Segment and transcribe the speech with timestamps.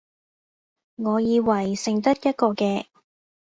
[0.95, 2.87] 我以為剩得一個嘅